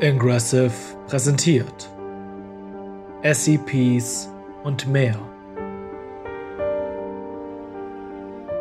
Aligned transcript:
Ingressive 0.00 0.70
präsentiert 1.08 1.90
SCPs 3.24 4.32
und 4.62 4.86
mehr. 4.86 5.18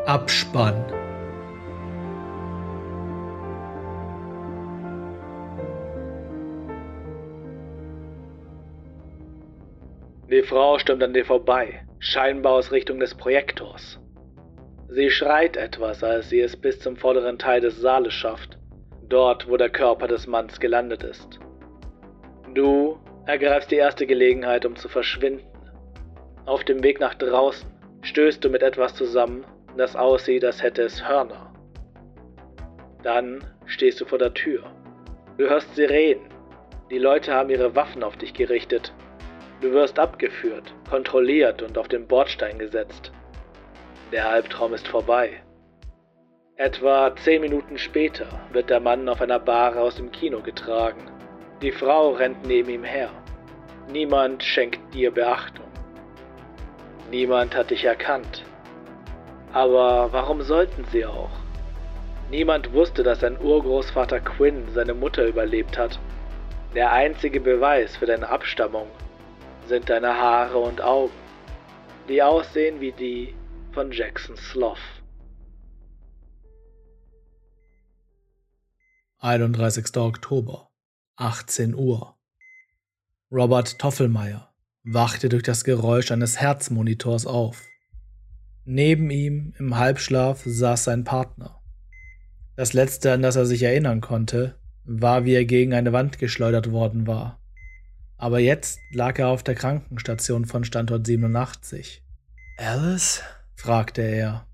Abspann. 0.07 0.83
Die 10.31 10.41
Frau 10.41 10.79
stürmt 10.79 11.03
an 11.03 11.13
dir 11.13 11.23
vorbei, 11.23 11.85
scheinbar 11.99 12.53
aus 12.53 12.71
Richtung 12.71 12.99
des 12.99 13.13
Projektors. 13.13 13.99
Sie 14.89 15.11
schreit 15.11 15.55
etwas, 15.55 16.03
als 16.03 16.29
sie 16.29 16.39
es 16.39 16.57
bis 16.57 16.79
zum 16.79 16.95
vorderen 16.95 17.37
Teil 17.37 17.61
des 17.61 17.79
Saales 17.79 18.13
schafft, 18.13 18.57
dort, 19.09 19.49
wo 19.49 19.57
der 19.57 19.69
Körper 19.69 20.07
des 20.07 20.27
Manns 20.27 20.59
gelandet 20.59 21.03
ist. 21.03 21.39
Du 22.53 22.97
ergreifst 23.25 23.71
die 23.71 23.75
erste 23.75 24.07
Gelegenheit, 24.07 24.65
um 24.65 24.75
zu 24.75 24.89
verschwinden. 24.89 25.45
Auf 26.45 26.63
dem 26.63 26.83
Weg 26.83 26.99
nach 26.99 27.13
draußen 27.15 27.69
stößt 28.01 28.43
du 28.43 28.49
mit 28.49 28.63
etwas 28.63 28.95
zusammen, 28.95 29.45
das 29.75 29.95
aussieht, 29.95 30.45
als 30.45 30.63
hätte 30.63 30.83
es 30.83 31.07
Hörner. 31.07 31.53
Dann 33.03 33.43
stehst 33.65 34.01
du 34.01 34.05
vor 34.05 34.17
der 34.17 34.33
Tür. 34.33 34.63
Du 35.37 35.47
hörst 35.47 35.75
Sirenen. 35.75 36.29
Die 36.89 36.97
Leute 36.97 37.33
haben 37.33 37.49
ihre 37.49 37.75
Waffen 37.75 38.03
auf 38.03 38.17
dich 38.17 38.33
gerichtet. 38.33 38.93
Du 39.61 39.71
wirst 39.71 39.99
abgeführt, 39.99 40.73
kontrolliert 40.89 41.61
und 41.61 41.77
auf 41.77 41.87
den 41.87 42.07
Bordstein 42.07 42.57
gesetzt. 42.59 43.11
Der 44.11 44.29
Albtraum 44.29 44.73
ist 44.73 44.87
vorbei. 44.87 45.41
Etwa 46.59 47.15
zehn 47.17 47.41
Minuten 47.41 47.77
später 47.77 48.25
wird 48.51 48.71
der 48.71 48.79
Mann 48.79 49.07
auf 49.09 49.21
einer 49.21 49.37
Bahre 49.37 49.79
aus 49.79 49.97
dem 49.97 50.11
Kino 50.11 50.41
getragen. 50.41 51.03
Die 51.61 51.71
Frau 51.71 52.13
rennt 52.13 52.47
neben 52.47 52.71
ihm 52.71 52.83
her. 52.83 53.11
Niemand 53.91 54.41
schenkt 54.41 54.91
dir 54.91 55.11
Beachtung. 55.11 55.67
Niemand 57.11 57.55
hat 57.55 57.69
dich 57.69 57.85
erkannt. 57.85 58.43
Aber 59.53 60.11
warum 60.11 60.41
sollten 60.41 60.83
sie 60.85 61.05
auch? 61.05 61.29
Niemand 62.31 62.73
wusste, 62.73 63.03
dass 63.03 63.19
sein 63.19 63.39
Urgroßvater 63.39 64.19
Quinn 64.19 64.67
seine 64.73 64.95
Mutter 64.95 65.27
überlebt 65.27 65.77
hat. 65.77 65.99
Der 66.73 66.91
einzige 66.91 67.39
Beweis 67.39 67.97
für 67.97 68.07
deine 68.07 68.29
Abstammung 68.29 68.87
sind 69.67 69.91
deine 69.91 70.19
Haare 70.19 70.57
und 70.57 70.81
Augen, 70.81 71.13
die 72.09 72.23
aussehen 72.23 72.81
wie 72.81 72.93
die 72.93 73.35
von 73.73 73.91
Jackson 73.91 74.35
Sloth. 74.37 74.96
31. 79.19 79.97
Oktober, 79.97 80.69
18 81.15 81.73
Uhr. 81.73 82.15
Robert 83.31 83.79
Toffelmeier 83.79 84.53
wachte 84.83 85.27
durch 85.27 85.41
das 85.41 85.63
Geräusch 85.63 86.11
eines 86.11 86.39
Herzmonitors 86.39 87.25
auf. 87.25 87.65
Neben 88.63 89.09
ihm 89.09 89.55
im 89.57 89.75
Halbschlaf 89.75 90.43
saß 90.45 90.83
sein 90.83 91.03
Partner. 91.03 91.59
Das 92.55 92.73
letzte, 92.73 93.11
an 93.11 93.23
das 93.23 93.35
er 93.35 93.47
sich 93.47 93.63
erinnern 93.63 94.01
konnte, 94.01 94.59
war, 94.83 95.25
wie 95.25 95.33
er 95.33 95.45
gegen 95.45 95.73
eine 95.73 95.93
Wand 95.93 96.19
geschleudert 96.19 96.71
worden 96.71 97.07
war. 97.07 97.41
Aber 98.17 98.37
jetzt 98.37 98.77
lag 98.91 99.17
er 99.17 99.29
auf 99.29 99.41
der 99.41 99.55
Krankenstation 99.55 100.45
von 100.45 100.63
Standort 100.63 101.07
87. 101.07 102.03
Alice? 102.59 103.23
fragte 103.55 104.03
er. 104.03 104.45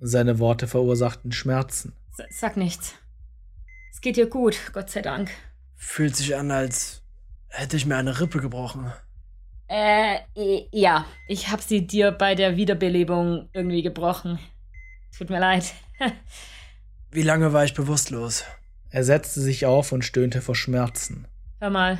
Seine 0.00 0.40
Worte 0.40 0.66
verursachten 0.66 1.30
Schmerzen. 1.30 1.92
Sag 2.30 2.56
nichts. 2.56 2.94
Es 3.94 4.00
geht 4.00 4.16
dir 4.16 4.26
gut, 4.26 4.58
Gott 4.72 4.90
sei 4.90 5.02
Dank. 5.02 5.30
Fühlt 5.76 6.16
sich 6.16 6.34
an, 6.34 6.50
als 6.50 7.02
hätte 7.48 7.76
ich 7.76 7.86
mir 7.86 7.96
eine 7.96 8.20
Rippe 8.20 8.40
gebrochen. 8.40 8.92
Äh, 9.68 10.18
ja. 10.72 11.06
Ich 11.28 11.52
hab 11.52 11.60
sie 11.60 11.86
dir 11.86 12.10
bei 12.10 12.34
der 12.34 12.56
Wiederbelebung 12.56 13.48
irgendwie 13.52 13.82
gebrochen. 13.82 14.40
Tut 15.16 15.30
mir 15.30 15.38
leid. 15.38 15.72
Wie 17.12 17.22
lange 17.22 17.52
war 17.52 17.64
ich 17.64 17.74
bewusstlos? 17.74 18.44
Er 18.90 19.04
setzte 19.04 19.40
sich 19.40 19.64
auf 19.64 19.92
und 19.92 20.04
stöhnte 20.04 20.42
vor 20.42 20.56
Schmerzen. 20.56 21.28
Hör 21.60 21.70
mal. 21.70 21.98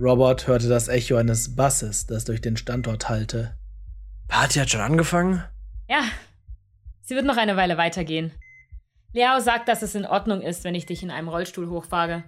Robert 0.00 0.48
hörte 0.48 0.68
das 0.68 0.88
Echo 0.88 1.14
eines 1.14 1.54
Basses, 1.54 2.08
das 2.08 2.24
durch 2.24 2.40
den 2.40 2.56
Standort 2.56 3.08
hallte. 3.08 3.56
Party 4.26 4.58
hat 4.58 4.68
schon 4.68 4.80
angefangen? 4.80 5.44
Ja. 5.88 6.02
Sie 7.02 7.14
wird 7.14 7.24
noch 7.24 7.36
eine 7.36 7.56
Weile 7.56 7.78
weitergehen. 7.78 8.32
Leo 9.12 9.40
sagt, 9.40 9.68
dass 9.68 9.82
es 9.82 9.94
in 9.94 10.06
Ordnung 10.06 10.40
ist, 10.40 10.64
wenn 10.64 10.74
ich 10.74 10.86
dich 10.86 11.02
in 11.02 11.10
einem 11.10 11.28
Rollstuhl 11.28 11.68
hochfahre. 11.68 12.24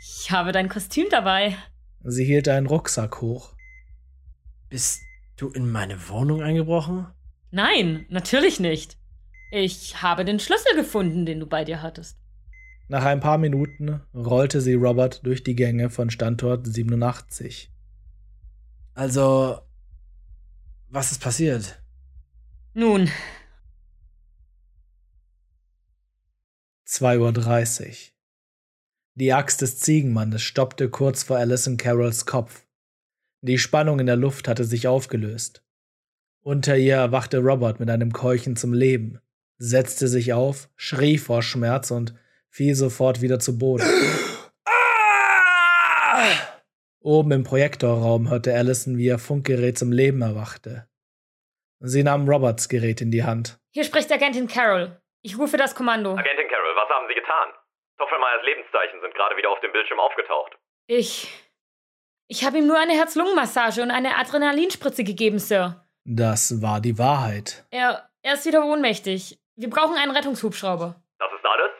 Ich 0.00 0.30
habe 0.30 0.52
dein 0.52 0.68
Kostüm 0.68 1.06
dabei. 1.10 1.56
Sie 2.04 2.24
hielt 2.24 2.48
einen 2.48 2.66
Rucksack 2.66 3.20
hoch. 3.20 3.54
Bist 4.68 5.00
du 5.36 5.48
in 5.48 5.70
meine 5.70 6.08
Wohnung 6.08 6.42
eingebrochen? 6.42 7.06
Nein, 7.50 8.06
natürlich 8.08 8.60
nicht. 8.60 8.98
Ich 9.50 10.02
habe 10.02 10.24
den 10.24 10.40
Schlüssel 10.40 10.74
gefunden, 10.74 11.26
den 11.26 11.40
du 11.40 11.46
bei 11.46 11.64
dir 11.64 11.82
hattest. 11.82 12.18
Nach 12.88 13.04
ein 13.04 13.20
paar 13.20 13.38
Minuten 13.38 14.02
rollte 14.14 14.60
sie 14.60 14.74
Robert 14.74 15.24
durch 15.24 15.42
die 15.42 15.54
Gänge 15.54 15.88
von 15.88 16.10
Standort 16.10 16.66
87. 16.66 17.70
Also, 18.94 19.58
was 20.88 21.12
ist 21.12 21.22
passiert? 21.22 21.82
Nun, 22.74 23.08
2.30 26.86 27.88
Uhr. 27.88 27.94
Die 29.14 29.32
Axt 29.32 29.60
des 29.60 29.78
Ziegenmannes 29.78 30.42
stoppte 30.42 30.88
kurz 30.88 31.22
vor 31.22 31.36
Alison 31.36 31.76
Carrolls 31.76 32.26
Kopf. 32.26 32.66
Die 33.40 33.58
Spannung 33.58 34.00
in 34.00 34.06
der 34.06 34.16
Luft 34.16 34.48
hatte 34.48 34.64
sich 34.64 34.88
aufgelöst. 34.88 35.64
Unter 36.42 36.76
ihr 36.76 36.96
erwachte 36.96 37.38
Robert 37.38 37.78
mit 37.78 37.90
einem 37.90 38.12
Keuchen 38.12 38.56
zum 38.56 38.72
Leben, 38.72 39.20
setzte 39.58 40.08
sich 40.08 40.32
auf, 40.32 40.68
schrie 40.76 41.18
vor 41.18 41.42
Schmerz 41.42 41.90
und 41.90 42.14
fiel 42.48 42.74
sofort 42.74 43.20
wieder 43.20 43.38
zu 43.38 43.58
Boden. 43.58 43.86
Oben 47.00 47.32
im 47.32 47.42
Projektorraum 47.44 48.30
hörte 48.30 48.54
Allison, 48.54 48.96
wie 48.96 49.06
ihr 49.06 49.18
Funkgerät 49.18 49.76
zum 49.76 49.92
Leben 49.92 50.22
erwachte. 50.22 50.88
Sie 51.80 52.02
nahm 52.02 52.28
Roberts 52.28 52.68
Gerät 52.68 53.00
in 53.00 53.10
die 53.10 53.24
Hand. 53.24 53.58
Hier 53.70 53.84
spricht 53.84 54.10
Agentin 54.12 54.46
Carol. 54.46 55.00
Ich 55.22 55.36
rufe 55.36 55.56
das 55.56 55.74
Kommando. 55.74 56.12
Agentin 56.12 56.48
was 56.82 56.88
haben 56.90 57.06
Sie 57.08 57.14
getan? 57.14 57.48
Toffelmeyers 57.98 58.42
Lebenszeichen 58.44 59.00
sind 59.00 59.14
gerade 59.14 59.36
wieder 59.36 59.50
auf 59.50 59.60
dem 59.60 59.72
Bildschirm 59.72 60.00
aufgetaucht. 60.00 60.52
Ich. 60.86 61.28
Ich 62.28 62.44
habe 62.44 62.58
ihm 62.58 62.66
nur 62.66 62.78
eine 62.78 62.94
Herz-Lungen-Massage 62.94 63.82
und 63.82 63.90
eine 63.90 64.16
Adrenalinspritze 64.16 65.04
gegeben, 65.04 65.38
Sir. 65.38 65.84
Das 66.04 66.62
war 66.62 66.80
die 66.80 66.98
Wahrheit. 66.98 67.64
Er. 67.70 68.08
Er 68.24 68.34
ist 68.34 68.46
wieder 68.46 68.64
ohnmächtig. 68.64 69.38
Wir 69.56 69.68
brauchen 69.68 69.96
einen 69.96 70.12
Rettungshubschrauber. 70.12 70.94
Das 71.18 71.32
ist 71.32 71.44
alles? 71.44 71.70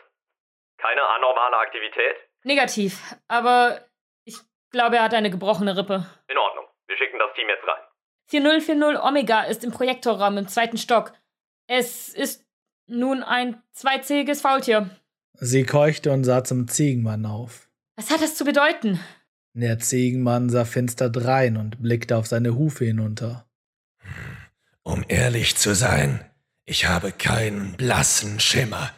Keine 0.79 1.03
anormale 1.03 1.57
Aktivität? 1.57 2.17
Negativ, 2.43 3.01
aber 3.29 3.81
ich 4.25 4.37
glaube, 4.71 4.97
er 4.97 5.05
hat 5.05 5.15
eine 5.15 5.31
gebrochene 5.31 5.77
Rippe. 5.77 6.05
In 6.29 6.39
Ordnung. 6.39 6.67
Wir 6.89 6.97
schicken 6.97 7.19
das 7.19 7.33
Team 7.35 7.49
jetzt 7.49 7.67
rein. 7.67 7.83
4040 8.31 9.01
Omega 9.05 9.43
ist 9.43 9.63
im 9.63 9.71
Projektorraum 9.71 10.37
im 10.39 10.49
zweiten 10.49 10.79
Stock. 10.79 11.13
Es 11.69 12.09
ist 12.09 12.42
nun 12.93 13.23
ein 13.23 13.61
zweizähiges 13.73 14.41
Faultier. 14.41 14.91
Sie 15.35 15.65
keuchte 15.65 16.13
und 16.13 16.25
sah 16.25 16.45
zum 16.45 16.69
Ziegenmann 16.69 17.27
auf. 17.27 17.69
Was 17.97 18.11
hat 18.11 18.23
das 18.23 18.37
zu 18.37 18.45
bedeuten? 18.45 19.01
Der 19.55 19.79
Ziegenmann 19.79 20.49
sah 20.49 20.65
finster 20.65 21.11
drein 21.11 21.57
und 21.57 21.83
blickte 21.83 22.17
auf 22.17 22.27
seine 22.27 22.55
Hufe 22.55 22.85
hinunter. 22.85 23.47
Um 24.83 25.05
ehrlich 25.09 25.57
zu 25.57 25.75
sein, 25.75 26.25
ich 26.65 26.89
habe 26.89 27.13
keinen 27.13 27.73
blassen 27.77 28.41
Schimmer. 28.41 28.93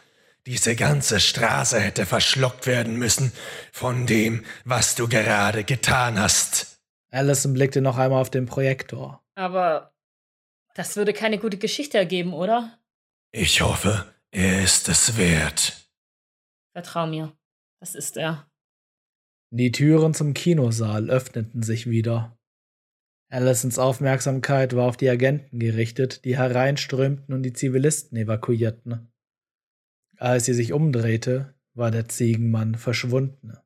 Diese 0.45 0.75
ganze 0.75 1.19
Straße 1.19 1.79
hätte 1.79 2.05
verschluckt 2.05 2.67
werden 2.67 2.97
müssen 2.97 3.31
von 3.71 4.05
dem, 4.05 4.45
was 4.63 4.95
du 4.95 5.07
gerade 5.07 5.63
getan 5.63 6.19
hast. 6.19 6.79
Allison 7.11 7.53
blickte 7.53 7.81
noch 7.81 7.97
einmal 7.97 8.21
auf 8.21 8.29
den 8.29 8.45
Projektor. 8.45 9.23
Aber 9.35 9.93
das 10.75 10.95
würde 10.95 11.13
keine 11.13 11.39
gute 11.39 11.57
Geschichte 11.57 11.97
ergeben, 11.97 12.33
oder? 12.33 12.77
Ich 13.37 13.59
hoffe, 13.59 14.15
er 14.31 14.63
ist 14.63 14.87
es 14.87 15.17
wert. 15.17 15.91
Vertrau 16.71 17.05
mir, 17.05 17.37
das 17.81 17.93
ist 17.93 18.15
er. 18.15 18.49
Die 19.49 19.73
Türen 19.73 20.13
zum 20.13 20.33
Kinosaal 20.33 21.09
öffneten 21.09 21.61
sich 21.61 21.89
wieder. 21.89 22.39
Allisons 23.29 23.77
Aufmerksamkeit 23.77 24.73
war 24.73 24.87
auf 24.87 24.95
die 24.95 25.09
Agenten 25.09 25.59
gerichtet, 25.59 26.23
die 26.23 26.37
hereinströmten 26.37 27.35
und 27.35 27.43
die 27.43 27.51
Zivilisten 27.51 28.17
evakuierten. 28.17 29.11
Als 30.15 30.45
sie 30.45 30.53
sich 30.53 30.71
umdrehte, 30.71 31.55
war 31.73 31.91
der 31.91 32.07
Ziegenmann 32.07 32.75
verschwunden. 32.75 33.57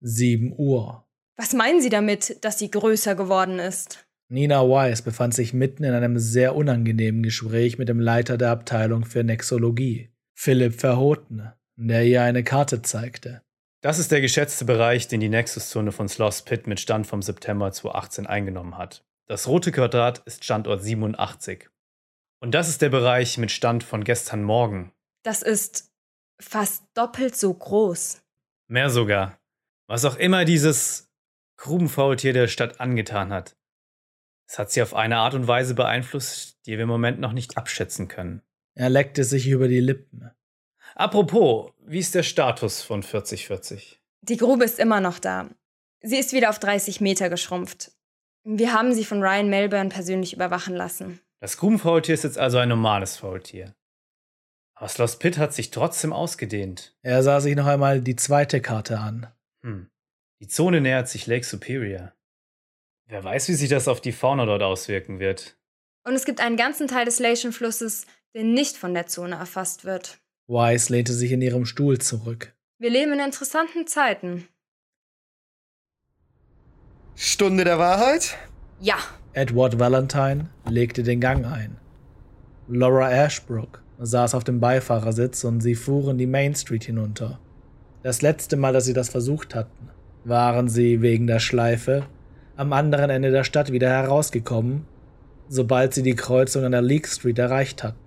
Sieben 0.00 0.54
Uhr. 0.56 1.08
Was 1.34 1.54
meinen 1.54 1.80
Sie 1.80 1.90
damit, 1.90 2.44
dass 2.44 2.60
sie 2.60 2.70
größer 2.70 3.16
geworden 3.16 3.58
ist? 3.58 4.03
Nina 4.28 4.68
Weiss 4.68 5.02
befand 5.02 5.34
sich 5.34 5.52
mitten 5.52 5.84
in 5.84 5.92
einem 5.92 6.18
sehr 6.18 6.56
unangenehmen 6.56 7.22
Gespräch 7.22 7.78
mit 7.78 7.88
dem 7.88 8.00
Leiter 8.00 8.38
der 8.38 8.50
Abteilung 8.50 9.04
für 9.04 9.22
Nexologie, 9.22 10.10
Philipp 10.34 10.80
Verhoten, 10.80 11.52
der 11.76 12.04
ihr 12.04 12.22
eine 12.22 12.42
Karte 12.42 12.82
zeigte. 12.82 13.42
Das 13.82 13.98
ist 13.98 14.10
der 14.12 14.22
geschätzte 14.22 14.64
Bereich, 14.64 15.08
den 15.08 15.20
die 15.20 15.28
Nexus-Zone 15.28 15.92
von 15.92 16.08
Sloss 16.08 16.42
Pit 16.42 16.66
mit 16.66 16.80
Stand 16.80 17.06
vom 17.06 17.20
September 17.20 17.70
2018 17.70 18.26
eingenommen 18.26 18.78
hat. 18.78 19.04
Das 19.26 19.46
rote 19.46 19.72
Quadrat 19.72 20.20
ist 20.26 20.42
Standort 20.42 20.82
87. 20.82 21.68
Und 22.40 22.52
das 22.52 22.68
ist 22.68 22.80
der 22.80 22.88
Bereich 22.88 23.36
mit 23.36 23.50
Stand 23.50 23.84
von 23.84 24.02
gestern 24.02 24.42
Morgen. 24.42 24.92
Das 25.22 25.42
ist 25.42 25.92
fast 26.40 26.84
doppelt 26.94 27.36
so 27.36 27.52
groß. 27.52 28.22
Mehr 28.68 28.88
sogar. 28.88 29.38
Was 29.86 30.06
auch 30.06 30.16
immer 30.16 30.46
dieses 30.46 31.10
Grubenfaultier 31.58 32.32
der 32.32 32.48
Stadt 32.48 32.80
angetan 32.80 33.32
hat. 33.32 33.56
Es 34.46 34.58
hat 34.58 34.70
sie 34.70 34.82
auf 34.82 34.94
eine 34.94 35.18
Art 35.18 35.34
und 35.34 35.46
Weise 35.46 35.74
beeinflusst, 35.74 36.58
die 36.66 36.72
wir 36.72 36.82
im 36.82 36.88
Moment 36.88 37.20
noch 37.20 37.32
nicht 37.32 37.56
abschätzen 37.56 38.08
können. 38.08 38.42
Er 38.74 38.90
leckte 38.90 39.24
sich 39.24 39.48
über 39.48 39.68
die 39.68 39.80
Lippen. 39.80 40.30
Apropos, 40.94 41.72
wie 41.86 41.98
ist 41.98 42.14
der 42.14 42.22
Status 42.22 42.82
von 42.82 43.02
4040? 43.02 44.00
Die 44.22 44.36
Grube 44.36 44.64
ist 44.64 44.78
immer 44.78 45.00
noch 45.00 45.18
da. 45.18 45.48
Sie 46.02 46.18
ist 46.18 46.32
wieder 46.32 46.50
auf 46.50 46.58
30 46.58 47.00
Meter 47.00 47.30
geschrumpft. 47.30 47.92
Wir 48.44 48.72
haben 48.72 48.92
sie 48.92 49.04
von 49.04 49.22
Ryan 49.22 49.48
Melbourne 49.48 49.88
persönlich 49.88 50.34
überwachen 50.34 50.74
lassen. 50.74 51.20
Das 51.40 51.56
Grubenfaultier 51.56 52.14
ist 52.14 52.24
jetzt 52.24 52.38
also 52.38 52.58
ein 52.58 52.68
normales 52.68 53.16
Faultier. 53.16 53.74
Aber 54.74 54.88
Sloss 54.88 55.18
Pit 55.18 55.38
hat 55.38 55.54
sich 55.54 55.70
trotzdem 55.70 56.12
ausgedehnt. 56.12 56.96
Er 57.02 57.22
sah 57.22 57.40
sich 57.40 57.56
noch 57.56 57.66
einmal 57.66 58.00
die 58.00 58.16
zweite 58.16 58.60
Karte 58.60 58.98
an. 58.98 59.28
Hm. 59.62 59.90
Die 60.40 60.48
Zone 60.48 60.80
nähert 60.80 61.08
sich 61.08 61.26
Lake 61.26 61.44
Superior. 61.44 62.12
Wer 63.06 63.22
weiß, 63.22 63.48
wie 63.48 63.54
sich 63.54 63.68
das 63.68 63.88
auf 63.88 64.00
die 64.00 64.12
Fauna 64.12 64.46
dort 64.46 64.62
auswirken 64.62 65.18
wird. 65.18 65.56
Und 66.06 66.14
es 66.14 66.24
gibt 66.24 66.40
einen 66.40 66.56
ganzen 66.56 66.88
Teil 66.88 67.04
des 67.04 67.18
Lation-Flusses, 67.18 68.06
der 68.34 68.44
nicht 68.44 68.76
von 68.76 68.94
der 68.94 69.06
Zone 69.06 69.36
erfasst 69.36 69.84
wird. 69.84 70.18
Wise 70.46 70.92
lehnte 70.92 71.12
sich 71.12 71.32
in 71.32 71.40
ihrem 71.40 71.64
Stuhl 71.66 71.98
zurück. 71.98 72.54
Wir 72.78 72.90
leben 72.90 73.12
in 73.12 73.20
interessanten 73.20 73.86
Zeiten. 73.86 74.48
Stunde 77.14 77.64
der 77.64 77.78
Wahrheit? 77.78 78.36
Ja. 78.80 78.96
Edward 79.32 79.78
Valentine 79.78 80.50
legte 80.68 81.02
den 81.02 81.20
Gang 81.20 81.46
ein. 81.46 81.76
Laura 82.68 83.10
Ashbrook 83.10 83.82
saß 83.98 84.34
auf 84.34 84.44
dem 84.44 84.60
Beifahrersitz 84.60 85.44
und 85.44 85.60
sie 85.60 85.74
fuhren 85.74 86.18
die 86.18 86.26
Main 86.26 86.54
Street 86.54 86.84
hinunter. 86.84 87.38
Das 88.02 88.22
letzte 88.22 88.56
Mal, 88.56 88.72
dass 88.72 88.86
sie 88.86 88.92
das 88.92 89.08
versucht 89.08 89.54
hatten, 89.54 89.90
waren 90.24 90.68
sie 90.68 91.00
wegen 91.02 91.26
der 91.26 91.38
Schleife 91.38 92.06
am 92.56 92.72
anderen 92.72 93.10
Ende 93.10 93.30
der 93.30 93.44
Stadt 93.44 93.72
wieder 93.72 93.88
herausgekommen, 93.88 94.86
sobald 95.48 95.94
sie 95.94 96.02
die 96.02 96.14
Kreuzung 96.14 96.64
an 96.64 96.72
der 96.72 96.82
Leake 96.82 97.08
Street 97.08 97.38
erreicht 97.38 97.82
hatten. 97.82 97.98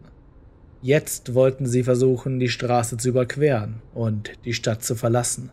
Jetzt 0.81 1.33
wollten 1.33 1.65
sie 1.65 1.83
versuchen, 1.83 2.39
die 2.39 2.49
Straße 2.49 2.97
zu 2.97 3.09
überqueren 3.09 3.81
und 3.93 4.31
die 4.45 4.53
Stadt 4.53 4.83
zu 4.83 4.95
verlassen. 4.95 5.51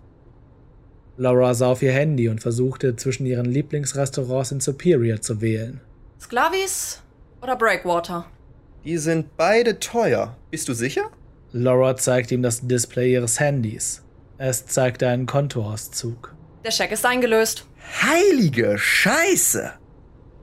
Laura 1.16 1.54
sah 1.54 1.68
auf 1.68 1.82
ihr 1.82 1.92
Handy 1.92 2.28
und 2.28 2.40
versuchte 2.40 2.96
zwischen 2.96 3.24
ihren 3.24 3.46
Lieblingsrestaurants 3.46 4.52
in 4.52 4.60
Superior 4.60 5.20
zu 5.20 5.40
wählen. 5.40 5.80
Sklavis 6.20 7.02
oder 7.40 7.56
Breakwater? 7.56 8.26
Die 8.84 8.98
sind 8.98 9.36
beide 9.36 9.78
teuer. 9.78 10.36
Bist 10.50 10.68
du 10.68 10.74
sicher? 10.74 11.10
Laura 11.52 11.96
zeigte 11.96 12.34
ihm 12.34 12.42
das 12.42 12.66
Display 12.66 13.12
ihres 13.12 13.38
Handys. 13.38 14.02
Es 14.38 14.66
zeigte 14.66 15.08
einen 15.08 15.26
Kontoauszug. 15.26 16.34
Der 16.64 16.72
Scheck 16.72 16.90
ist 16.90 17.06
eingelöst. 17.06 17.66
Heilige 18.02 18.78
Scheiße! 18.78 19.72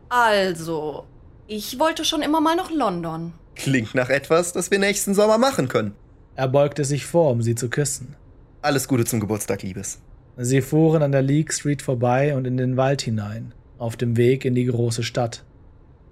Also, 0.09 1.05
ich 1.47 1.79
wollte 1.79 2.05
schon 2.05 2.21
immer 2.21 2.41
mal 2.41 2.55
nach 2.55 2.71
London. 2.71 3.33
Klingt 3.55 3.95
nach 3.95 4.09
etwas, 4.09 4.53
das 4.53 4.71
wir 4.71 4.79
nächsten 4.79 5.13
Sommer 5.13 5.37
machen 5.37 5.67
können. 5.67 5.93
Er 6.35 6.47
beugte 6.47 6.85
sich 6.85 7.05
vor, 7.05 7.31
um 7.31 7.41
sie 7.41 7.55
zu 7.55 7.69
küssen. 7.69 8.15
Alles 8.61 8.87
Gute 8.87 9.05
zum 9.05 9.19
Geburtstag, 9.19 9.63
Liebes. 9.63 9.99
Sie 10.37 10.61
fuhren 10.61 11.03
an 11.03 11.11
der 11.11 11.21
Leake 11.21 11.53
Street 11.53 11.81
vorbei 11.81 12.35
und 12.35 12.45
in 12.45 12.57
den 12.57 12.77
Wald 12.77 13.01
hinein, 13.01 13.53
auf 13.77 13.97
dem 13.97 14.17
Weg 14.17 14.45
in 14.45 14.55
die 14.55 14.65
große 14.65 15.03
Stadt. 15.03 15.43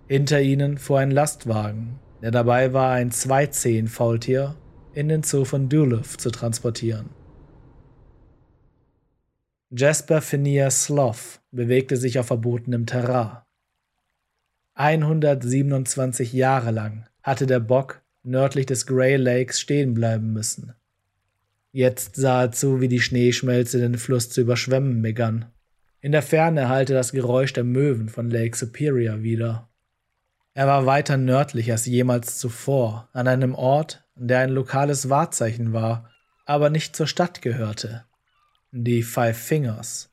Hinter 0.08 0.42
ihnen 0.42 0.78
fuhr 0.78 1.00
ein 1.00 1.12
Lastwagen, 1.12 2.00
der 2.22 2.32
dabei 2.32 2.74
war, 2.74 2.92
ein 2.92 3.12
Zweizehen-Faultier 3.12 4.56
in 4.94 5.08
den 5.08 5.24
Zoo 5.24 5.46
von 5.46 5.70
Duluth 5.70 6.20
zu 6.20 6.32
transportieren. 6.32 7.10
Jasper 9.72 10.22
Phineas 10.22 10.86
Sloth 10.86 11.42
bewegte 11.52 11.96
sich 11.96 12.18
auf 12.18 12.26
verbotenem 12.26 12.88
Terrain. 12.88 13.38
127 14.74 16.34
Jahre 16.34 16.72
lang 16.72 17.06
hatte 17.22 17.46
der 17.46 17.60
Bock 17.60 18.02
nördlich 18.24 18.66
des 18.66 18.88
Grey 18.88 19.16
Lakes 19.16 19.60
stehen 19.60 19.94
bleiben 19.94 20.34
müssen. 20.34 20.74
Jetzt 21.72 22.16
sah 22.16 22.46
er 22.46 22.52
zu, 22.52 22.82
wie 22.82 22.88
die 22.88 23.00
Schneeschmelze 23.00 23.78
den 23.78 24.00
Fluss 24.00 24.32
zu 24.32 24.42
überschwemmen 24.42 25.04
begann. 25.04 25.46
In 26.02 26.14
der 26.14 26.24
Ferne 26.24 26.68
hallte 26.68 26.96
das 26.96 27.12
Geräusch 27.12 27.54
der 27.54 27.64
Möwen 27.64 28.10
von 28.10 28.32
Lake 28.32 28.58
Superior 28.58 29.22
wieder. 29.22 29.70
Er 30.56 30.66
war 30.66 30.88
weiter 30.88 31.18
nördlich 31.18 31.72
als 31.72 31.86
jemals 31.86 32.40
zuvor, 32.40 33.08
an 33.14 33.28
einem 33.28 33.54
Ort, 33.54 34.04
der 34.16 34.40
ein 34.40 34.50
lokales 34.50 35.10
Wahrzeichen 35.12 35.74
war, 35.74 36.10
aber 36.46 36.72
nicht 36.72 36.96
zur 36.96 37.06
Stadt 37.06 37.44
gehörte. 37.44 38.06
Die 38.72 39.02
Five 39.02 39.36
Fingers. 39.36 40.12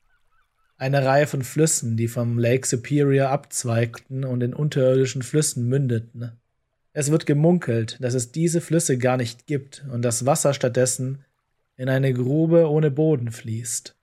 Eine 0.79 1.05
Reihe 1.05 1.27
von 1.27 1.43
Flüssen, 1.43 1.99
die 1.99 2.09
vom 2.09 2.39
Lake 2.39 2.67
Superior 2.67 3.29
abzweigten 3.29 4.25
und 4.25 4.43
in 4.43 4.55
unterirdischen 4.55 5.21
Flüssen 5.21 5.69
mündeten. 5.69 6.33
Es 6.95 7.11
wird 7.11 7.27
gemunkelt, 7.27 7.99
dass 8.01 8.15
es 8.15 8.33
diese 8.33 8.63
Flüsse 8.63 8.97
gar 8.97 9.19
nicht 9.19 9.47
gibt 9.47 9.85
und 9.93 10.01
das 10.01 10.25
Wasser 10.25 10.55
stattdessen 10.55 11.23
in 11.77 11.91
eine 11.91 12.15
Grube 12.15 12.71
ohne 12.71 12.91
Boden 12.91 13.31
fließt. 13.31 13.95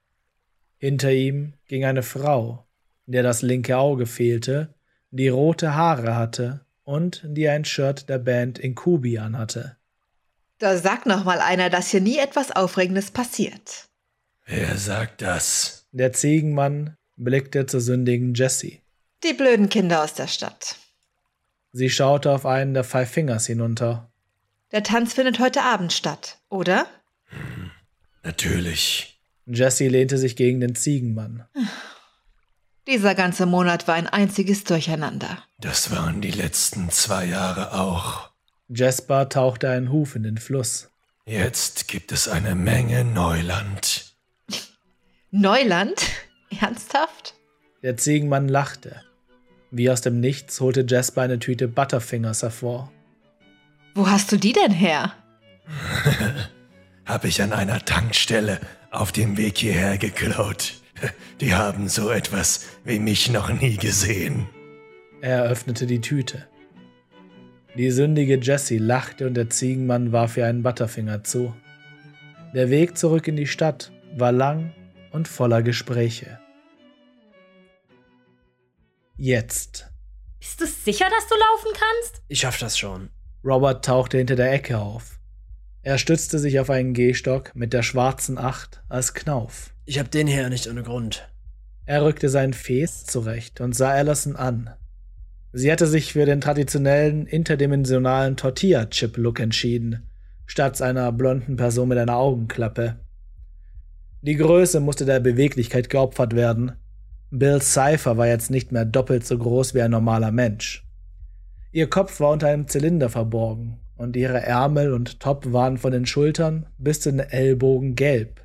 Hinter 0.77 1.11
ihm 1.11 1.53
ging 1.65 1.83
eine 1.83 2.03
Frau, 2.03 2.67
der 3.07 3.23
das 3.23 3.41
linke 3.41 3.77
Auge 3.77 4.05
fehlte, 4.05 4.71
die 5.09 5.29
rote 5.29 5.73
Haare 5.73 6.15
hatte 6.15 6.61
und 6.83 7.23
die 7.25 7.49
ein 7.49 7.65
Shirt 7.65 8.07
der 8.07 8.19
Band 8.19 8.59
Inkubi 8.59 9.17
anhatte. 9.17 9.77
Da 10.59 10.77
sagt 10.77 11.07
noch 11.07 11.23
mal 11.23 11.39
einer, 11.39 11.71
dass 11.71 11.89
hier 11.89 12.01
nie 12.01 12.19
etwas 12.19 12.55
Aufregendes 12.55 13.09
passiert. 13.09 13.89
Wer 14.45 14.77
sagt 14.77 15.21
das? 15.21 15.87
Der 15.91 16.13
Ziegenmann 16.13 16.97
blickte 17.15 17.65
zur 17.65 17.81
sündigen 17.81 18.33
Jessie. 18.33 18.81
Die 19.23 19.33
blöden 19.33 19.69
Kinder 19.69 20.03
aus 20.03 20.13
der 20.13 20.27
Stadt. 20.27 20.77
Sie 21.71 21.89
schaute 21.89 22.31
auf 22.31 22.45
einen 22.45 22.73
der 22.73 22.83
Five 22.83 23.09
Fingers 23.09 23.47
hinunter. 23.47 24.11
Der 24.71 24.83
Tanz 24.83 25.13
findet 25.13 25.39
heute 25.39 25.61
Abend 25.63 25.93
statt, 25.93 26.39
oder? 26.49 26.87
Hm, 27.25 27.71
natürlich. 28.23 29.19
Jessie 29.45 29.87
lehnte 29.87 30.17
sich 30.17 30.35
gegen 30.35 30.59
den 30.59 30.75
Ziegenmann. 30.75 31.45
Dieser 32.87 33.15
ganze 33.15 33.45
Monat 33.45 33.87
war 33.87 33.95
ein 33.95 34.07
einziges 34.07 34.65
Durcheinander. 34.65 35.41
Das 35.57 35.91
waren 35.91 36.19
die 36.19 36.31
letzten 36.31 36.89
zwei 36.89 37.25
Jahre 37.25 37.73
auch. 37.73 38.29
Jasper 38.67 39.29
tauchte 39.29 39.69
einen 39.69 39.91
Huf 39.91 40.15
in 40.15 40.23
den 40.23 40.37
Fluss. 40.37 40.89
Jetzt 41.25 41.87
gibt 41.87 42.11
es 42.11 42.27
eine 42.27 42.55
Menge 42.55 43.05
Neuland. 43.05 44.02
Neuland? 45.35 45.95
Ernsthaft? 46.61 47.33
Der 47.81 47.97
Ziegenmann 47.97 48.47
lachte. 48.47 49.01
Wie 49.71 49.89
aus 49.89 50.01
dem 50.01 50.19
Nichts 50.19 50.61
holte 50.61 50.85
Jasper 50.87 51.23
eine 51.23 51.39
Tüte 51.39 51.67
Butterfingers 51.67 52.43
hervor. 52.43 52.91
Wo 53.95 54.07
hast 54.07 54.31
du 54.31 54.37
die 54.37 54.53
denn 54.53 54.71
her? 54.71 55.13
Hab 57.07 57.25
ich 57.25 57.41
an 57.41 57.51
einer 57.51 57.83
Tankstelle 57.83 58.59
auf 58.91 59.11
dem 59.11 59.35
Weg 59.35 59.57
hierher 59.57 59.97
geklaut. 59.97 60.75
Die 61.41 61.55
haben 61.55 61.89
so 61.89 62.11
etwas 62.11 62.67
wie 62.83 62.99
mich 62.99 63.31
noch 63.31 63.49
nie 63.49 63.77
gesehen. 63.77 64.47
Er 65.21 65.43
öffnete 65.45 65.87
die 65.87 65.99
Tüte. 65.99 66.47
Die 67.75 67.89
sündige 67.89 68.37
Jessie 68.37 68.77
lachte 68.77 69.25
und 69.25 69.33
der 69.33 69.49
Ziegenmann 69.49 70.11
warf 70.11 70.37
ihr 70.37 70.45
einen 70.45 70.61
Butterfinger 70.61 71.23
zu. 71.23 71.55
Der 72.53 72.69
Weg 72.69 72.99
zurück 72.99 73.27
in 73.27 73.35
die 73.35 73.47
Stadt 73.47 73.91
war 74.15 74.31
lang 74.31 74.73
und 75.13 75.27
voller 75.27 75.63
Gespräche. 75.63 76.39
Jetzt. 79.15 79.89
Bist 80.39 80.59
du 80.59 80.65
sicher, 80.65 81.05
dass 81.09 81.27
du 81.27 81.35
laufen 81.35 81.71
kannst? 81.73 82.21
Ich 82.27 82.41
schaff 82.41 82.57
das 82.57 82.77
schon. 82.77 83.09
Robert 83.45 83.85
tauchte 83.85 84.17
hinter 84.17 84.35
der 84.35 84.51
Ecke 84.51 84.79
auf. 84.79 85.19
Er 85.83 85.97
stützte 85.97 86.39
sich 86.39 86.59
auf 86.59 86.69
einen 86.69 86.93
Gehstock 86.93 87.55
mit 87.55 87.73
der 87.73 87.83
schwarzen 87.83 88.37
Acht 88.37 88.83
als 88.89 89.13
Knauf. 89.13 89.73
Ich 89.85 89.99
hab 89.99 90.11
den 90.11 90.27
hier 90.27 90.49
nicht 90.49 90.67
ohne 90.67 90.83
Grund. 90.83 91.29
Er 91.85 92.03
rückte 92.03 92.29
sein 92.29 92.53
Fes 92.53 93.05
zurecht 93.05 93.59
und 93.61 93.73
sah 93.73 93.91
Allison 93.91 94.35
an. 94.35 94.69
Sie 95.51 95.71
hatte 95.71 95.85
sich 95.85 96.13
für 96.13 96.25
den 96.25 96.41
traditionellen 96.41 97.27
interdimensionalen 97.27 98.37
Tortilla-Chip-Look 98.37 99.39
entschieden, 99.39 100.09
statt 100.45 100.81
einer 100.81 101.11
blonden 101.11 101.57
Person 101.57 101.89
mit 101.89 101.97
einer 101.97 102.15
Augenklappe. 102.15 102.99
Die 104.25 104.37
Größe 104.37 104.79
musste 104.79 105.03
der 105.03 105.19
Beweglichkeit 105.19 105.89
geopfert 105.89 106.33
werden. 106.33 106.71
Bill 107.29 107.61
Cipher 107.61 108.15
war 108.15 108.25
jetzt 108.25 108.51
nicht 108.51 108.71
mehr 108.71 108.85
doppelt 108.85 109.27
so 109.27 109.37
groß 109.37 109.73
wie 109.73 109.81
ein 109.81 109.91
normaler 109.91 110.31
Mensch. 110.31 110.87
Ihr 111.73 111.89
Kopf 111.89 112.21
war 112.21 112.31
unter 112.31 112.47
einem 112.47 112.69
Zylinder 112.69 113.09
verborgen 113.09 113.81
und 113.97 114.15
ihre 114.15 114.41
Ärmel 114.41 114.93
und 114.93 115.19
Top 115.19 115.51
waren 115.51 115.77
von 115.77 115.91
den 115.91 116.05
Schultern 116.05 116.67
bis 116.77 117.01
zu 117.01 117.11
den 117.11 117.19
Ellbogen 117.19 117.95
gelb. 117.95 118.39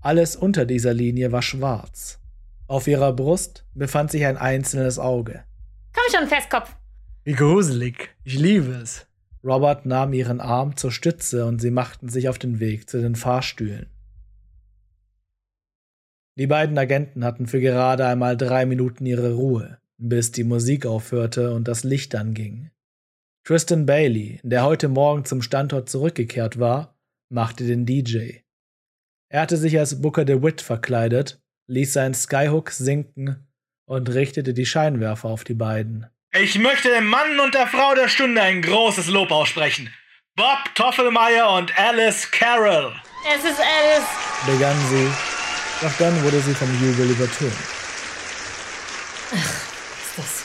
Alles 0.00 0.36
unter 0.36 0.64
dieser 0.64 0.94
Linie 0.94 1.32
war 1.32 1.42
schwarz. 1.42 2.18
Auf 2.66 2.88
ihrer 2.88 3.12
Brust 3.12 3.66
befand 3.74 4.10
sich 4.10 4.24
ein 4.24 4.38
einzelnes 4.38 4.98
Auge. 4.98 5.44
Komm 5.92 6.18
schon, 6.18 6.28
Festkopf. 6.28 6.74
Wie 7.24 7.34
gruselig. 7.34 8.08
Ich 8.24 8.38
liebe 8.38 8.72
es. 8.72 9.06
Robert 9.44 9.84
nahm 9.84 10.14
ihren 10.14 10.40
Arm 10.40 10.78
zur 10.78 10.90
Stütze 10.90 11.44
und 11.44 11.60
sie 11.60 11.70
machten 11.70 12.08
sich 12.08 12.30
auf 12.30 12.38
den 12.38 12.58
Weg 12.58 12.88
zu 12.88 13.02
den 13.02 13.16
Fahrstühlen. 13.16 13.90
Die 16.38 16.46
beiden 16.46 16.78
Agenten 16.78 17.24
hatten 17.24 17.46
für 17.46 17.60
gerade 17.60 18.06
einmal 18.06 18.36
drei 18.36 18.66
Minuten 18.66 19.04
ihre 19.06 19.34
Ruhe, 19.34 19.78
bis 19.98 20.32
die 20.32 20.44
Musik 20.44 20.86
aufhörte 20.86 21.52
und 21.52 21.68
das 21.68 21.84
Licht 21.84 22.14
anging. 22.14 22.70
Tristan 23.44 23.86
Bailey, 23.86 24.40
der 24.42 24.64
heute 24.64 24.88
Morgen 24.88 25.24
zum 25.24 25.42
Standort 25.42 25.88
zurückgekehrt 25.88 26.58
war, 26.58 26.98
machte 27.30 27.66
den 27.66 27.86
DJ. 27.86 28.42
Er 29.28 29.42
hatte 29.42 29.56
sich 29.56 29.78
als 29.78 30.00
Booker 30.02 30.24
DeWitt 30.24 30.60
verkleidet, 30.60 31.40
ließ 31.68 31.92
seinen 31.92 32.14
Skyhook 32.14 32.70
sinken 32.70 33.46
und 33.86 34.12
richtete 34.12 34.54
die 34.54 34.66
Scheinwerfer 34.66 35.28
auf 35.28 35.44
die 35.44 35.54
beiden. 35.54 36.06
Ich 36.32 36.58
möchte 36.58 36.90
dem 36.90 37.06
Mann 37.06 37.40
und 37.40 37.54
der 37.54 37.66
Frau 37.66 37.94
der 37.94 38.08
Stunde 38.08 38.40
ein 38.40 38.62
großes 38.62 39.08
Lob 39.08 39.30
aussprechen. 39.30 39.92
Bob 40.36 40.74
Toffelmeier 40.74 41.50
und 41.56 41.76
Alice 41.78 42.30
Carroll. 42.30 42.92
Es 43.36 43.44
ist 43.44 43.60
Alice, 43.60 44.06
begann 44.46 44.76
sie, 44.88 45.39
doch 45.82 45.92
dann 45.98 46.22
wurde 46.24 46.40
sie 46.40 46.54
vom 46.54 46.68
Jubel 46.82 47.10
übertönt. 47.10 47.52
Was 49.30 49.40
ist 49.40 50.18
das? 50.18 50.44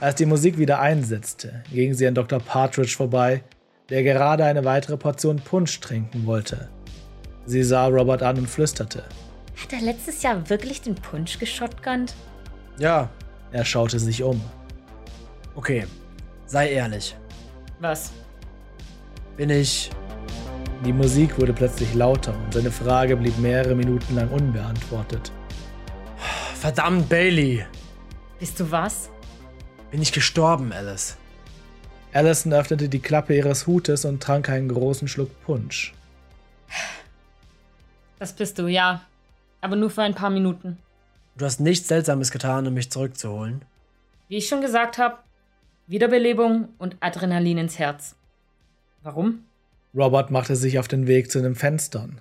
Als 0.00 0.14
die 0.16 0.26
Musik 0.26 0.58
wieder 0.58 0.80
einsetzte, 0.80 1.62
ging 1.72 1.94
sie 1.94 2.06
an 2.06 2.14
Dr. 2.14 2.40
Partridge 2.40 2.96
vorbei, 2.96 3.42
der 3.88 4.02
gerade 4.02 4.44
eine 4.44 4.64
weitere 4.64 4.96
Portion 4.96 5.36
Punsch 5.36 5.78
trinken 5.80 6.26
wollte. 6.26 6.68
Sie 7.46 7.62
sah 7.62 7.86
Robert 7.86 8.22
an 8.22 8.38
und 8.38 8.48
flüsterte. 8.48 9.04
Hat 9.62 9.72
er 9.72 9.80
letztes 9.80 10.22
Jahr 10.22 10.48
wirklich 10.48 10.80
den 10.80 10.94
Punsch 10.94 11.38
geschotgunnt? 11.38 12.14
Ja, 12.78 13.10
Er 13.52 13.64
schaute 13.64 13.98
sich 13.98 14.22
um. 14.22 14.40
okay. 15.54 15.86
Sei 16.46 16.70
ehrlich. 16.72 17.16
Was? 17.80 18.12
Bin 19.36 19.50
ich. 19.50 19.90
Die 20.84 20.92
Musik 20.92 21.38
wurde 21.38 21.52
plötzlich 21.52 21.94
lauter 21.94 22.34
und 22.34 22.54
seine 22.54 22.72
Frage 22.72 23.16
blieb 23.16 23.38
mehrere 23.38 23.76
Minuten 23.76 24.16
lang 24.16 24.28
unbeantwortet. 24.30 25.30
Verdammt, 26.56 27.08
Bailey. 27.08 27.64
Bist 28.40 28.58
du 28.58 28.68
was? 28.68 29.08
Bin 29.92 30.02
ich 30.02 30.10
gestorben, 30.10 30.72
Alice? 30.72 31.16
Allison 32.12 32.52
öffnete 32.52 32.88
die 32.88 32.98
Klappe 32.98 33.36
ihres 33.36 33.68
Hutes 33.68 34.04
und 34.04 34.20
trank 34.20 34.48
einen 34.48 34.68
großen 34.68 35.06
Schluck 35.06 35.30
Punsch. 35.44 35.94
Das 38.18 38.32
bist 38.32 38.58
du, 38.58 38.66
ja. 38.66 39.02
Aber 39.60 39.76
nur 39.76 39.90
für 39.90 40.02
ein 40.02 40.16
paar 40.16 40.30
Minuten. 40.30 40.78
Du 41.36 41.44
hast 41.44 41.60
nichts 41.60 41.86
Seltsames 41.86 42.32
getan, 42.32 42.66
um 42.66 42.74
mich 42.74 42.90
zurückzuholen. 42.90 43.64
Wie 44.28 44.36
ich 44.38 44.48
schon 44.48 44.60
gesagt 44.60 44.98
habe, 44.98 45.18
Wiederbelebung 45.86 46.70
und 46.78 46.96
Adrenalin 46.98 47.58
ins 47.58 47.78
Herz. 47.78 48.16
Warum? 49.02 49.44
Robert 49.94 50.30
machte 50.30 50.56
sich 50.56 50.78
auf 50.78 50.88
den 50.88 51.06
Weg 51.06 51.30
zu 51.30 51.42
den 51.42 51.54
Fenstern. 51.54 52.20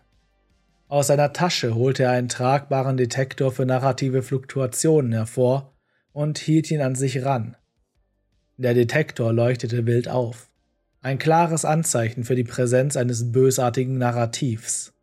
Aus 0.89 1.07
seiner 1.07 1.31
Tasche 1.31 1.73
holte 1.73 2.03
er 2.03 2.11
einen 2.11 2.27
tragbaren 2.27 2.97
Detektor 2.97 3.51
für 3.51 3.65
narrative 3.65 4.23
Fluktuationen 4.23 5.13
hervor 5.13 5.73
und 6.11 6.37
hielt 6.37 6.69
ihn 6.69 6.81
an 6.81 6.95
sich 6.95 7.23
ran. 7.23 7.55
Der 8.57 8.73
Detektor 8.73 9.31
leuchtete 9.31 9.85
wild 9.85 10.09
auf. 10.09 10.49
Ein 11.01 11.17
klares 11.17 11.63
Anzeichen 11.63 12.25
für 12.25 12.35
die 12.35 12.43
Präsenz 12.43 12.97
eines 12.97 13.31
bösartigen 13.31 13.97
Narrativs. 13.97 14.93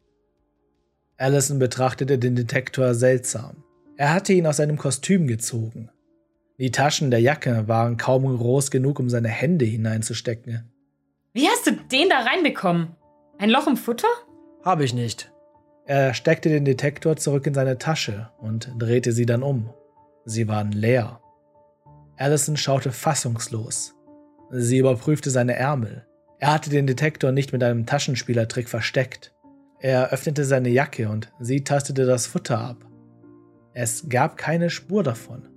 Allison 1.16 1.58
betrachtete 1.58 2.18
den 2.18 2.37
Detektor 2.37 2.94
seltsam. 2.94 3.64
Er 3.96 4.12
hatte 4.12 4.32
ihn 4.34 4.46
aus 4.46 4.58
seinem 4.58 4.76
Kostüm 4.76 5.26
gezogen. 5.26 5.90
Die 6.58 6.70
Taschen 6.70 7.10
der 7.10 7.20
Jacke 7.20 7.66
waren 7.66 7.96
kaum 7.96 8.25
groß 8.37 8.70
genug, 8.70 9.00
um 9.00 9.08
seine 9.08 9.28
Hände 9.28 9.64
hineinzustecken. 9.64 10.70
Wie 11.38 11.49
hast 11.49 11.68
du 11.68 11.71
den 11.71 12.09
da 12.09 12.23
reinbekommen? 12.23 12.97
Ein 13.38 13.50
Loch 13.50 13.68
im 13.68 13.76
Futter? 13.76 14.09
Habe 14.64 14.83
ich 14.83 14.92
nicht. 14.92 15.30
Er 15.87 16.12
steckte 16.12 16.49
den 16.49 16.64
Detektor 16.64 17.16
zurück 17.16 17.47
in 17.47 17.54
seine 17.54 17.78
Tasche 17.78 18.30
und 18.38 18.73
drehte 18.76 19.12
sie 19.12 19.25
dann 19.25 19.45
um. 19.45 19.71
Sie 20.25 20.49
waren 20.49 20.73
leer. 20.73 21.21
Allison 22.16 22.57
schaute 22.57 22.90
fassungslos. 22.90 23.95
Sie 24.50 24.78
überprüfte 24.78 25.30
seine 25.30 25.54
Ärmel. 25.54 26.09
Er 26.40 26.54
hatte 26.54 26.71
den 26.71 26.88
Detektor 26.88 27.30
nicht 27.30 27.52
mit 27.52 27.62
einem 27.62 27.87
Taschenspielertrick 27.87 28.68
versteckt. 28.68 29.33
Er 29.78 30.11
öffnete 30.11 30.45
seine 30.45 30.71
Jacke 30.71 31.09
und 31.09 31.30
sie 31.38 31.62
tastete 31.62 32.04
das 32.04 32.26
Futter 32.26 32.59
ab. 32.59 32.85
Es 33.75 34.09
gab 34.09 34.38
keine 34.38 34.71
Spur 34.71 35.04
davon. 35.04 35.49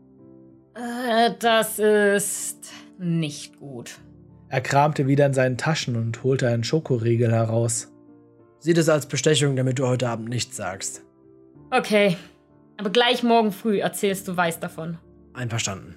Äh, 0.75 1.31
das 1.39 1.79
ist 1.79 2.71
nicht 2.99 3.57
gut. 3.57 3.99
Er 4.51 4.59
kramte 4.59 5.07
wieder 5.07 5.25
in 5.25 5.33
seinen 5.33 5.57
Taschen 5.57 5.95
und 5.95 6.23
holte 6.23 6.49
einen 6.49 6.65
Schokoriegel 6.65 7.31
heraus. 7.31 7.87
Sieh 8.59 8.73
das 8.73 8.89
als 8.89 9.05
Bestechung, 9.05 9.55
damit 9.55 9.79
du 9.79 9.87
heute 9.87 10.09
Abend 10.09 10.27
nichts 10.27 10.57
sagst. 10.57 11.03
Okay. 11.71 12.17
Aber 12.75 12.89
gleich 12.89 13.23
morgen 13.23 13.53
früh 13.53 13.79
erzählst 13.79 14.27
du 14.27 14.35
weiß 14.35 14.59
davon. 14.59 14.97
Einverstanden. 15.33 15.95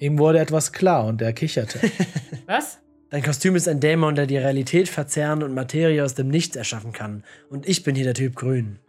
Ihm 0.00 0.18
wurde 0.18 0.40
etwas 0.40 0.72
klar 0.72 1.06
und 1.06 1.22
er 1.22 1.32
kicherte. 1.32 1.78
Was? 2.46 2.80
Dein 3.10 3.22
Kostüm 3.22 3.54
ist 3.54 3.68
ein 3.68 3.78
Dämon, 3.78 4.16
der 4.16 4.26
die 4.26 4.38
Realität 4.38 4.88
verzehren 4.88 5.44
und 5.44 5.54
Materie 5.54 6.04
aus 6.04 6.16
dem 6.16 6.26
Nichts 6.26 6.56
erschaffen 6.56 6.92
kann. 6.92 7.22
Und 7.48 7.68
ich 7.68 7.84
bin 7.84 7.94
hier 7.94 8.04
der 8.04 8.14
Typ 8.14 8.34
Grün. 8.34 8.80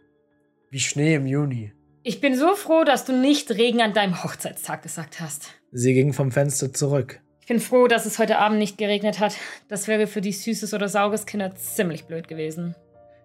Wie 0.70 0.80
Schnee 0.80 1.14
im 1.14 1.28
Juni. 1.28 1.72
Ich 2.02 2.20
bin 2.20 2.36
so 2.36 2.56
froh, 2.56 2.82
dass 2.82 3.04
du 3.04 3.12
nicht 3.12 3.52
Regen 3.52 3.82
an 3.82 3.94
deinem 3.94 4.24
Hochzeitstag 4.24 4.82
gesagt 4.82 5.20
hast. 5.20 5.50
Sie 5.70 5.94
ging 5.94 6.12
vom 6.12 6.32
Fenster 6.32 6.72
zurück. 6.72 7.20
Ich 7.44 7.48
bin 7.48 7.60
froh, 7.60 7.88
dass 7.88 8.06
es 8.06 8.18
heute 8.18 8.38
Abend 8.38 8.58
nicht 8.58 8.78
geregnet 8.78 9.20
hat. 9.20 9.36
Das 9.68 9.86
wäre 9.86 10.06
für 10.06 10.22
die 10.22 10.32
Süßes 10.32 10.72
oder 10.72 10.88
Saures 10.88 11.26
Kinder 11.26 11.54
ziemlich 11.54 12.06
blöd 12.06 12.26
gewesen. 12.26 12.74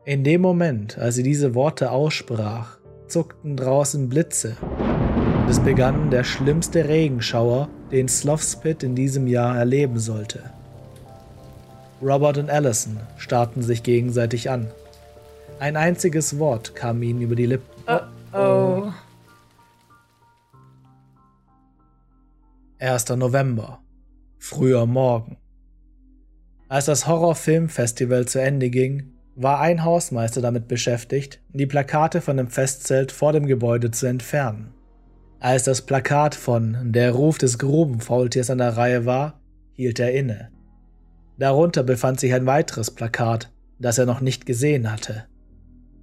In 0.04 0.26
dem 0.26 0.42
Moment, 0.42 0.98
als 0.98 1.16
sie 1.16 1.24
diese 1.24 1.56
Worte 1.56 1.90
aussprach, 1.90 2.80
zuckten 3.08 3.56
draußen 3.56 4.10
Blitze. 4.10 4.58
Und 4.62 5.50
es 5.50 5.62
begann 5.62 6.12
der 6.12 6.26
schlimmste 6.26 6.90
Regenschauer, 6.90 7.70
den 7.94 8.10
Slothspit 8.10 8.84
in 8.84 8.94
diesem 8.94 9.26
Jahr 9.26 9.58
erleben 9.58 10.00
sollte. 10.00 10.52
Robert 12.02 12.40
und 12.40 12.50
Allison 12.50 13.00
starrten 13.16 13.62
sich 13.62 13.84
gegenseitig 13.84 14.50
an. 14.50 14.68
Ein 15.62 15.78
einziges 15.78 16.38
Wort 16.40 16.76
kam 16.76 17.02
ihnen 17.04 17.22
über 17.22 17.38
die 17.38 17.46
Lippen. 17.46 17.72
Oh. 18.34 18.92
1. 22.80 23.10
November. 23.12 23.80
Früher 24.42 24.86
Morgen. 24.86 25.38
Als 26.70 26.86
das 26.86 27.06
Horrorfilmfestival 27.06 28.26
zu 28.26 28.42
Ende 28.42 28.70
ging, 28.70 29.12
war 29.36 29.60
ein 29.60 29.84
Hausmeister 29.84 30.42
damit 30.42 30.68
beschäftigt, 30.68 31.42
die 31.50 31.68
Plakate 31.68 32.22
von 32.22 32.38
dem 32.38 32.48
Festzelt 32.48 33.12
vor 33.12 33.34
dem 33.34 33.46
Gebäude 33.46 33.92
zu 33.92 34.08
entfernen. 34.08 34.74
Als 35.40 35.66
das 35.66 35.82
Plakat 35.82 36.36
von 36.36 36.92
Der 36.94 37.12
Ruf 37.12 37.38
des 37.38 37.60
Grubenfaultiers 37.60 38.50
an 38.50 38.58
der 38.60 38.78
Reihe 38.78 39.06
war, 39.06 39.42
hielt 39.74 40.00
er 40.00 40.14
inne. 40.14 40.50
Darunter 41.38 41.84
befand 41.84 42.20
sich 42.20 42.34
ein 42.34 42.46
weiteres 42.46 42.92
Plakat, 42.92 43.52
das 43.78 43.98
er 43.98 44.06
noch 44.06 44.22
nicht 44.22 44.46
gesehen 44.46 44.92
hatte. 44.92 45.26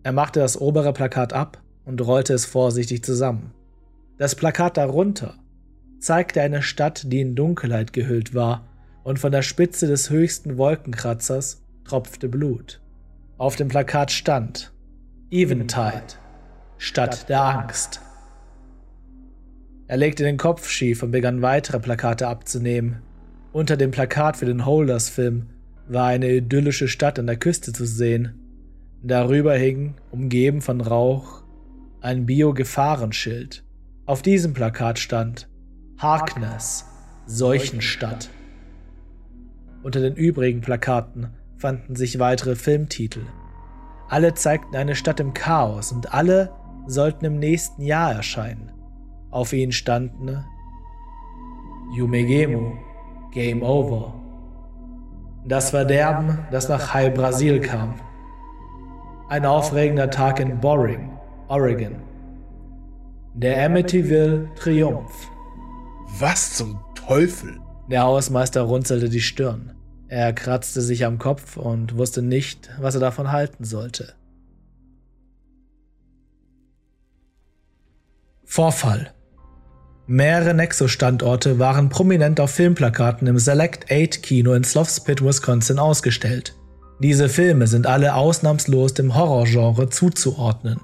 Er 0.02 0.12
machte 0.12 0.40
das 0.40 0.60
obere 0.60 0.92
Plakat 0.92 1.32
ab 1.32 1.62
und 1.84 2.06
rollte 2.06 2.34
es 2.34 2.44
vorsichtig 2.44 3.02
zusammen. 3.02 3.54
Das 4.18 4.34
Plakat 4.34 4.76
darunter 4.76 5.36
zeigte 5.98 6.42
eine 6.42 6.62
Stadt, 6.62 7.12
die 7.12 7.20
in 7.20 7.34
Dunkelheit 7.34 7.92
gehüllt 7.92 8.34
war, 8.34 8.68
und 9.04 9.18
von 9.18 9.32
der 9.32 9.42
Spitze 9.42 9.86
des 9.86 10.10
höchsten 10.10 10.58
Wolkenkratzers 10.58 11.62
tropfte 11.84 12.28
Blut. 12.28 12.80
Auf 13.38 13.56
dem 13.56 13.68
Plakat 13.68 14.10
stand 14.10 14.72
Eventide, 15.30 16.14
Stadt 16.78 17.28
der 17.28 17.42
Angst. 17.42 18.00
Er 19.88 19.96
legte 19.96 20.24
den 20.24 20.36
Kopf 20.36 20.68
schief 20.68 21.02
und 21.02 21.12
begann 21.12 21.42
weitere 21.42 21.78
Plakate 21.78 22.26
abzunehmen. 22.26 23.02
Unter 23.52 23.76
dem 23.76 23.92
Plakat 23.92 24.36
für 24.36 24.46
den 24.46 24.66
Holders-Film 24.66 25.46
war 25.88 26.06
eine 26.06 26.30
idyllische 26.32 26.88
Stadt 26.88 27.18
an 27.18 27.26
der 27.26 27.36
Küste 27.36 27.72
zu 27.72 27.86
sehen. 27.86 28.40
Darüber 29.02 29.54
hing, 29.54 29.94
umgeben 30.10 30.60
von 30.60 30.80
Rauch, 30.80 31.44
ein 32.00 32.26
Bio-Gefahrenschild. 32.26 33.64
Auf 34.04 34.22
diesem 34.22 34.54
Plakat 34.54 34.98
stand 34.98 35.48
Harkness, 35.98 36.84
Seuchenstadt. 37.24 38.28
Unter 39.82 40.00
den 40.00 40.14
übrigen 40.14 40.60
Plakaten 40.60 41.28
fanden 41.56 41.96
sich 41.96 42.18
weitere 42.18 42.54
Filmtitel. 42.54 43.22
Alle 44.10 44.34
zeigten 44.34 44.76
eine 44.76 44.94
Stadt 44.94 45.20
im 45.20 45.32
Chaos 45.32 45.92
und 45.92 46.12
alle 46.12 46.52
sollten 46.86 47.24
im 47.24 47.38
nächsten 47.38 47.80
Jahr 47.80 48.12
erscheinen. 48.12 48.72
Auf 49.30 49.54
ihnen 49.54 49.72
standen 49.72 50.44
Yumegemu, 51.96 52.74
Game 53.32 53.62
Over, 53.62 54.12
Das 55.46 55.70
Verderben, 55.70 56.40
das 56.50 56.68
nach 56.68 56.92
High 56.92 57.14
Brasil 57.14 57.58
kam. 57.58 57.94
Ein 59.30 59.46
aufregender 59.46 60.10
Tag 60.10 60.40
in 60.40 60.60
Boring, 60.60 61.16
Oregon. 61.48 61.96
Der 63.32 63.64
Amityville 63.64 64.50
Triumph. 64.56 65.30
Was 66.06 66.54
zum 66.54 66.80
Teufel? 66.94 67.58
Der 67.90 68.02
Hausmeister 68.02 68.62
runzelte 68.62 69.08
die 69.08 69.20
Stirn. 69.20 69.74
Er 70.08 70.32
kratzte 70.32 70.80
sich 70.80 71.04
am 71.04 71.18
Kopf 71.18 71.56
und 71.56 71.96
wusste 71.96 72.22
nicht, 72.22 72.70
was 72.80 72.94
er 72.94 73.00
davon 73.00 73.32
halten 73.32 73.64
sollte. 73.64 74.14
Vorfall. 78.44 79.12
Mehrere 80.06 80.54
Nexus-Standorte 80.54 81.58
waren 81.58 81.88
prominent 81.88 82.38
auf 82.38 82.52
Filmplakaten 82.52 83.26
im 83.26 83.38
Select 83.38 83.90
8 83.90 84.22
Kino 84.22 84.52
in 84.52 84.62
Slothspit, 84.62 85.22
Wisconsin 85.24 85.80
ausgestellt. 85.80 86.54
Diese 87.00 87.28
Filme 87.28 87.66
sind 87.66 87.86
alle 87.86 88.14
ausnahmslos 88.14 88.94
dem 88.94 89.16
Horrorgenre 89.16 89.90
zuzuordnen. 89.90 90.80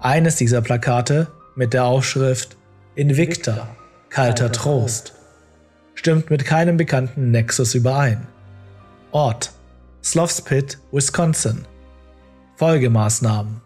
Eines 0.00 0.36
dieser 0.36 0.62
Plakate 0.62 1.28
mit 1.54 1.74
der 1.74 1.84
Aufschrift 1.84 2.56
Invicta, 2.96 3.68
kalter 4.14 4.50
Trost, 4.52 5.12
stimmt 5.94 6.30
mit 6.30 6.44
keinem 6.44 6.76
bekannten 6.76 7.30
Nexus 7.30 7.74
überein. 7.74 8.26
Ort: 9.10 9.52
Slothspit, 10.02 10.78
Wisconsin. 10.92 11.66
Folgemaßnahmen 12.56 13.60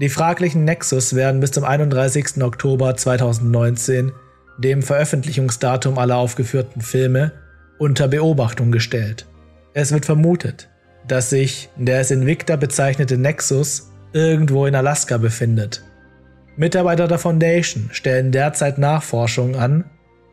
die 0.00 0.08
fraglichen 0.08 0.64
Nexus 0.64 1.14
werden 1.14 1.40
bis 1.40 1.52
zum 1.52 1.62
31. 1.62 2.42
Oktober 2.42 2.96
2019, 2.96 4.10
dem 4.58 4.82
Veröffentlichungsdatum 4.82 5.98
aller 5.98 6.16
aufgeführten 6.16 6.82
Filme, 6.82 7.30
unter 7.78 8.08
Beobachtung 8.08 8.72
gestellt. 8.72 9.26
Es 9.72 9.92
wird 9.92 10.04
vermutet, 10.04 10.68
dass 11.06 11.30
sich 11.30 11.68
der 11.76 11.98
als 11.98 12.10
Invicta 12.10 12.56
bezeichnete 12.56 13.18
Nexus 13.18 13.92
irgendwo 14.12 14.66
in 14.66 14.74
Alaska 14.74 15.16
befindet. 15.16 15.84
Mitarbeiter 16.56 17.08
der 17.08 17.18
Foundation 17.18 17.88
stellen 17.90 18.30
derzeit 18.30 18.78
Nachforschungen 18.78 19.56
an, 19.56 19.84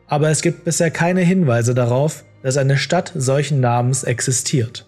aber 0.06 0.30
es 0.30 0.40
gibt 0.40 0.64
bisher 0.64 0.90
keine 0.90 1.22
Hinweise 1.22 1.74
darauf, 1.74 2.24
dass 2.42 2.56
eine 2.56 2.76
Stadt 2.76 3.12
solchen 3.16 3.58
Namens 3.58 4.04
existiert. 4.04 4.86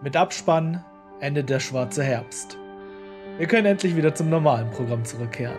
Mit 0.00 0.16
Abspann 0.16 0.84
endet 1.20 1.50
der 1.50 1.58
schwarze 1.58 2.04
Herbst. 2.04 2.56
Wir 3.36 3.48
können 3.48 3.66
endlich 3.66 3.96
wieder 3.96 4.14
zum 4.14 4.30
normalen 4.30 4.70
Programm 4.70 5.04
zurückkehren. 5.04 5.58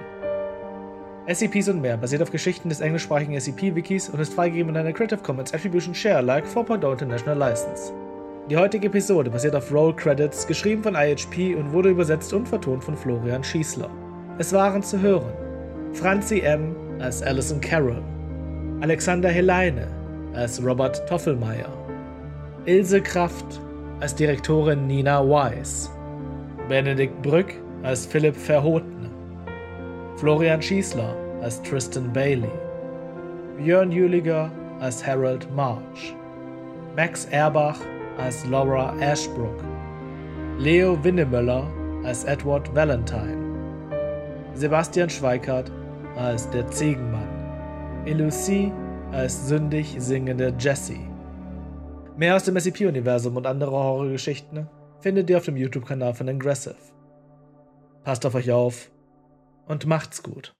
SCPs 1.27 1.67
und 1.67 1.81
mehr 1.81 1.97
basiert 1.97 2.21
auf 2.21 2.31
Geschichten 2.31 2.69
des 2.69 2.79
englischsprachigen 2.79 3.37
SCP-Wikis 3.37 4.09
und 4.09 4.19
ist 4.21 4.33
freigegeben 4.33 4.69
in 4.69 4.77
einer 4.77 4.93
Creative 4.93 5.21
Commons 5.21 5.53
Attribution 5.53 5.93
Share 5.93 6.17
Alike 6.17 6.47
4.0 6.47 6.91
International 6.93 7.37
License. 7.37 7.91
Die 8.49 8.57
heutige 8.57 8.87
Episode 8.87 9.29
basiert 9.29 9.53
auf 9.53 9.71
Roll 9.71 9.95
Credits, 9.95 10.47
geschrieben 10.47 10.81
von 10.81 10.95
IHP 10.95 11.53
und 11.53 11.71
wurde 11.71 11.89
übersetzt 11.89 12.33
und 12.33 12.47
vertont 12.47 12.83
von 12.83 12.97
Florian 12.97 13.43
Schießler. 13.43 13.87
Es 14.39 14.51
waren 14.53 14.81
zu 14.81 14.99
hören 14.99 15.31
Franzi 15.93 16.39
M. 16.39 16.75
als 16.99 17.21
Alison 17.21 17.61
Carroll, 17.61 18.01
Alexander 18.81 19.29
Heleine 19.29 19.87
als 20.33 20.65
Robert 20.65 21.07
Toffelmeier, 21.07 21.69
Ilse 22.65 23.01
Kraft 23.01 23.61
als 23.99 24.15
Direktorin 24.15 24.87
Nina 24.87 25.21
Weiss, 25.29 25.91
Benedikt 26.67 27.21
Brück 27.21 27.53
als 27.83 28.07
Philipp 28.07 28.35
Verhoten, 28.35 29.11
Florian 30.17 30.59
Schießler 30.59 31.15
als 31.43 31.61
Tristan 31.61 32.11
Bailey, 32.11 32.49
Björn 33.57 33.91
Jüliger 33.91 34.49
als 34.79 35.05
Harold 35.05 35.47
March, 35.55 36.15
Max 36.95 37.25
Erbach 37.25 37.79
als 38.19 38.45
Laura 38.45 38.95
Ashbrook, 38.99 39.63
Leo 40.57 41.01
Winnemöller 41.03 41.67
als 42.03 42.23
Edward 42.25 42.73
Valentine, 42.75 43.37
Sebastian 44.53 45.09
Schweikart 45.09 45.71
als 46.15 46.49
der 46.49 46.67
Ziegenmann, 46.67 48.03
Elucie 48.05 48.71
als 49.11 49.47
sündig 49.47 49.95
singende 49.97 50.53
Jessie, 50.59 51.09
Mehr 52.19 52.35
aus 52.35 52.43
dem 52.43 52.59
SCP-Universum 52.59 53.37
und 53.37 53.47
andere 53.47 53.71
Horrorgeschichten 53.71 54.67
findet 54.99 55.29
ihr 55.29 55.37
auf 55.37 55.45
dem 55.45 55.55
YouTube-Kanal 55.55 56.13
von 56.13 56.27
Aggressive. 56.27 56.75
Passt 58.03 58.25
auf 58.25 58.35
euch 58.35 58.51
auf 58.51 58.91
und 59.67 59.85
macht's 59.85 60.21
gut. 60.21 60.53